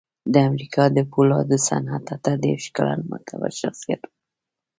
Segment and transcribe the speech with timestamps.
[0.33, 4.09] د امریکا د پولادو صنعت اته دېرش کلن معتبر شخصیت و